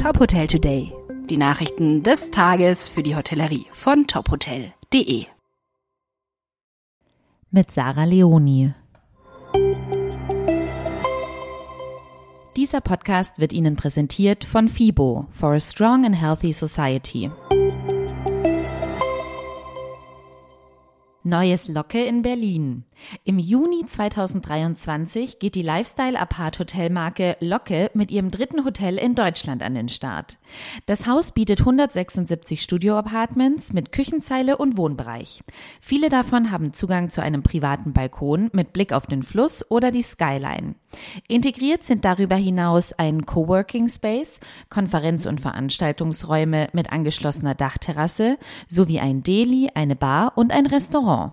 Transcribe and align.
Top 0.00 0.20
Hotel 0.20 0.46
Today. 0.46 0.92
Die 1.28 1.36
Nachrichten 1.36 2.04
des 2.04 2.30
Tages 2.30 2.88
für 2.88 3.02
die 3.02 3.16
Hotellerie 3.16 3.66
von 3.72 4.06
tophotel.de. 4.06 5.26
Mit 7.50 7.72
Sarah 7.72 8.04
Leoni. 8.04 8.72
Dieser 12.54 12.80
Podcast 12.80 13.40
wird 13.40 13.52
Ihnen 13.52 13.74
präsentiert 13.74 14.44
von 14.44 14.68
FIBO 14.68 15.26
for 15.32 15.54
a 15.54 15.60
Strong 15.60 16.06
and 16.06 16.20
Healthy 16.20 16.52
Society. 16.52 17.30
Neues 21.28 21.68
Locke 21.68 22.02
in 22.02 22.22
Berlin. 22.22 22.84
Im 23.24 23.38
Juni 23.38 23.84
2023 23.86 25.38
geht 25.38 25.56
die 25.56 25.62
Lifestyle-Apart-Hotelmarke 25.62 27.36
Locke 27.40 27.90
mit 27.92 28.10
ihrem 28.10 28.30
dritten 28.30 28.64
Hotel 28.64 28.96
in 28.96 29.14
Deutschland 29.14 29.62
an 29.62 29.74
den 29.74 29.90
Start. 29.90 30.38
Das 30.86 31.06
Haus 31.06 31.32
bietet 31.32 31.60
176 31.60 32.62
Studio-Apartments 32.62 33.74
mit 33.74 33.92
Küchenzeile 33.92 34.56
und 34.56 34.78
Wohnbereich. 34.78 35.42
Viele 35.82 36.08
davon 36.08 36.50
haben 36.50 36.72
Zugang 36.72 37.10
zu 37.10 37.20
einem 37.20 37.42
privaten 37.42 37.92
Balkon 37.92 38.48
mit 38.54 38.72
Blick 38.72 38.94
auf 38.94 39.06
den 39.06 39.22
Fluss 39.22 39.70
oder 39.70 39.90
die 39.90 40.02
Skyline. 40.02 40.76
Integriert 41.28 41.84
sind 41.84 42.04
darüber 42.04 42.36
hinaus 42.36 42.92
ein 42.92 43.26
Coworking 43.26 43.88
Space, 43.88 44.40
Konferenz- 44.70 45.26
und 45.26 45.40
Veranstaltungsräume 45.40 46.68
mit 46.72 46.92
angeschlossener 46.92 47.54
Dachterrasse 47.54 48.38
sowie 48.66 49.00
ein 49.00 49.22
Deli, 49.22 49.70
eine 49.74 49.96
Bar 49.96 50.32
und 50.36 50.52
ein 50.52 50.66
Restaurant. 50.66 51.32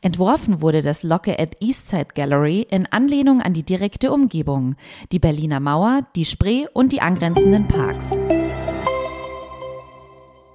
Entworfen 0.00 0.60
wurde 0.60 0.82
das 0.82 1.02
Locke 1.02 1.38
at 1.38 1.56
Eastside 1.60 2.08
Gallery 2.14 2.66
in 2.70 2.86
Anlehnung 2.86 3.42
an 3.42 3.52
die 3.52 3.64
direkte 3.64 4.12
Umgebung, 4.12 4.76
die 5.12 5.18
Berliner 5.18 5.60
Mauer, 5.60 6.06
die 6.14 6.24
Spree 6.24 6.66
und 6.72 6.92
die 6.92 7.00
angrenzenden 7.00 7.66
Parks. 7.66 8.20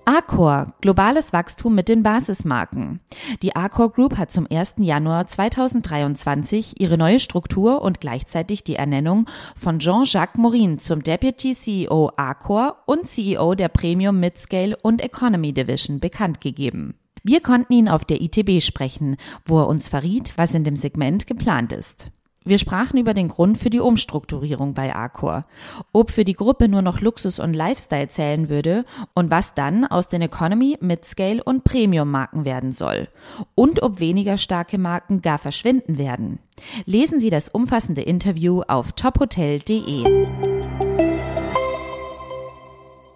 Accor, 0.05 0.73
globales 0.81 1.31
Wachstum 1.31 1.75
mit 1.75 1.87
den 1.87 2.01
Basismarken. 2.01 3.01
Die 3.43 3.55
Accor 3.55 3.91
Group 3.91 4.17
hat 4.17 4.31
zum 4.31 4.47
1. 4.49 4.75
Januar 4.79 5.27
2023 5.27 6.81
ihre 6.81 6.97
neue 6.97 7.19
Struktur 7.19 7.81
und 7.81 8.01
gleichzeitig 8.01 8.63
die 8.63 8.75
Ernennung 8.75 9.27
von 9.55 9.79
Jean-Jacques 9.79 10.37
Morin 10.37 10.79
zum 10.79 11.03
Deputy 11.03 11.53
CEO 11.53 12.11
Accor 12.17 12.77
und 12.87 13.07
CEO 13.07 13.53
der 13.53 13.69
Premium 13.69 14.19
Midscale 14.19 14.75
und 14.75 15.01
Economy 15.01 15.53
Division 15.53 15.99
bekannt 15.99 16.41
gegeben. 16.41 16.95
Wir 17.23 17.41
konnten 17.41 17.73
ihn 17.73 17.87
auf 17.87 18.03
der 18.03 18.21
ITB 18.21 18.63
sprechen, 18.63 19.17
wo 19.45 19.59
er 19.59 19.67
uns 19.67 19.89
verriet, 19.89 20.33
was 20.37 20.55
in 20.55 20.63
dem 20.63 20.75
Segment 20.75 21.27
geplant 21.27 21.71
ist. 21.71 22.11
Wir 22.43 22.57
sprachen 22.57 22.97
über 22.97 23.13
den 23.13 23.27
Grund 23.27 23.59
für 23.59 23.69
die 23.69 23.79
Umstrukturierung 23.79 24.73
bei 24.73 24.95
Accor, 24.95 25.43
ob 25.91 26.09
für 26.09 26.23
die 26.23 26.33
Gruppe 26.33 26.69
nur 26.69 26.81
noch 26.81 26.99
Luxus 26.99 27.37
und 27.37 27.53
Lifestyle 27.53 28.09
zählen 28.09 28.49
würde 28.49 28.83
und 29.13 29.29
was 29.29 29.53
dann 29.53 29.85
aus 29.85 30.07
den 30.07 30.23
Economy, 30.23 30.75
Midscale 30.81 31.43
und 31.43 31.63
Premium 31.63 32.09
Marken 32.09 32.43
werden 32.43 32.71
soll 32.71 33.09
und 33.53 33.83
ob 33.83 33.99
weniger 33.99 34.39
starke 34.39 34.79
Marken 34.79 35.21
gar 35.21 35.37
verschwinden 35.37 35.99
werden. 35.99 36.39
Lesen 36.85 37.19
Sie 37.19 37.29
das 37.29 37.47
umfassende 37.47 38.01
Interview 38.01 38.63
auf 38.67 38.93
tophotel.de. 38.93 40.03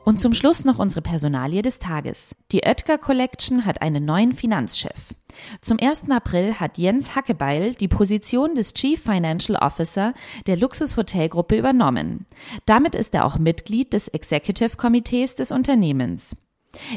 Und 0.03 0.21
zum 0.21 0.35
Schluss 0.35 0.65
noch 0.65 0.77
unsere 0.77 1.01
Personalie 1.01 1.63
des 1.63 1.79
Tages. 1.79 2.35
Die 2.51 2.61
Oetker 2.63 2.99
Collection 2.99 3.65
hat 3.65 3.81
einen 3.81 4.05
neuen 4.05 4.33
Finanzchef. 4.33 5.15
Zum 5.61 5.79
1. 5.79 6.09
April 6.09 6.59
hat 6.59 6.77
Jens 6.77 7.15
Hackebeil 7.15 7.73
die 7.73 7.87
Position 7.87 8.55
des 8.55 8.73
Chief 8.73 9.01
Financial 9.01 9.57
Officer 9.57 10.13
der 10.47 10.57
Luxushotelgruppe 10.57 11.57
übernommen. 11.57 12.25
Damit 12.65 12.95
ist 12.95 13.13
er 13.13 13.25
auch 13.25 13.37
Mitglied 13.37 13.93
des 13.93 14.07
Executive 14.07 14.77
Komitees 14.77 15.35
des 15.35 15.51
Unternehmens. 15.51 16.35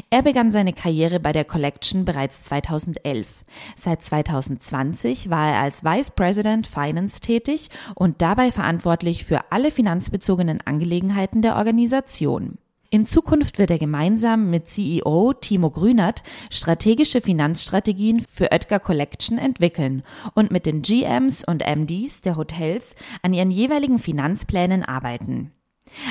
Er 0.09 0.21
begann 0.21 0.51
seine 0.51 0.73
Karriere 0.73 1.19
bei 1.19 1.31
der 1.31 1.45
Collection 1.45 2.05
bereits 2.05 2.41
2011. 2.43 3.27
Seit 3.75 4.03
2020 4.03 5.29
war 5.29 5.53
er 5.53 5.61
als 5.61 5.83
Vice 5.83 6.11
President 6.11 6.67
Finance 6.67 7.19
tätig 7.21 7.69
und 7.95 8.21
dabei 8.21 8.51
verantwortlich 8.51 9.25
für 9.25 9.51
alle 9.51 9.71
finanzbezogenen 9.71 10.61
Angelegenheiten 10.65 11.41
der 11.41 11.55
Organisation. 11.55 12.57
In 12.91 13.05
Zukunft 13.05 13.59
wird 13.59 13.69
er 13.69 13.77
gemeinsam 13.77 14.49
mit 14.49 14.67
CEO 14.67 15.33
Timo 15.33 15.69
Grünert 15.69 16.23
strategische 16.49 17.21
Finanzstrategien 17.21 18.19
für 18.19 18.51
Oetker 18.51 18.79
Collection 18.79 19.37
entwickeln 19.37 20.01
und 20.33 20.49
mit 20.49 20.65
den 20.65 20.81
GMs 20.81 21.43
und 21.43 21.63
MDs 21.63 22.21
der 22.21 22.35
Hotels 22.35 22.95
an 23.21 23.33
ihren 23.33 23.51
jeweiligen 23.51 23.99
Finanzplänen 23.99 24.83
arbeiten. 24.83 25.51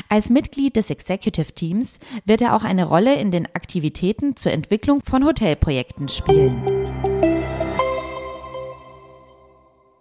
Als 0.08 0.30
Mitglied 0.30 0.76
des 0.76 0.90
Executive 0.90 1.52
Teams 1.52 1.98
wird 2.24 2.42
er 2.42 2.54
auch 2.54 2.62
eine 2.62 2.84
Rolle 2.84 3.16
in 3.16 3.32
den 3.32 3.46
Aktivitäten 3.46 4.36
zur 4.36 4.52
Entwicklung 4.52 5.00
von 5.00 5.24
Hotelprojekten 5.24 6.08
spielen. 6.08 6.77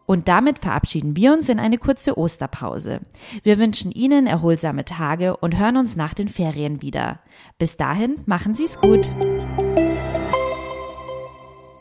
Und 0.07 0.29
damit 0.29 0.59
verabschieden 0.59 1.15
wir 1.17 1.33
uns 1.33 1.49
in 1.49 1.59
eine 1.59 1.77
kurze 1.77 2.17
Osterpause. 2.17 3.01
Wir 3.43 3.59
wünschen 3.59 3.91
Ihnen 3.91 4.25
erholsame 4.25 4.85
Tage 4.85 5.35
und 5.35 5.59
hören 5.59 5.75
uns 5.75 5.97
nach 5.97 6.13
den 6.13 6.29
Ferien 6.29 6.81
wieder. 6.81 7.19
Bis 7.59 7.75
dahin, 7.75 8.15
machen 8.25 8.55
Sie 8.55 8.63
es 8.63 8.79
gut. 8.79 9.11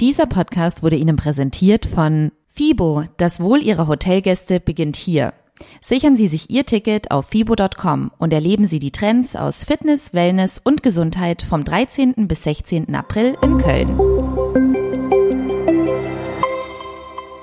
Dieser 0.00 0.26
Podcast 0.26 0.82
wurde 0.82 0.96
Ihnen 0.96 1.16
präsentiert 1.16 1.86
von 1.86 2.32
FIBO. 2.48 3.04
Das 3.16 3.38
Wohl 3.38 3.62
Ihrer 3.62 3.86
Hotelgäste 3.86 4.58
beginnt 4.58 4.96
hier. 4.96 5.32
Sichern 5.80 6.16
Sie 6.16 6.26
sich 6.26 6.50
Ihr 6.50 6.66
Ticket 6.66 7.12
auf 7.12 7.26
fibo.com 7.26 8.10
und 8.18 8.32
erleben 8.32 8.66
Sie 8.66 8.80
die 8.80 8.90
Trends 8.90 9.36
aus 9.36 9.62
Fitness, 9.62 10.12
Wellness 10.12 10.60
und 10.62 10.82
Gesundheit 10.82 11.42
vom 11.42 11.64
13. 11.64 12.26
bis 12.26 12.42
16. 12.42 12.92
April 12.94 13.38
in 13.40 13.58
Köln. 13.58 14.45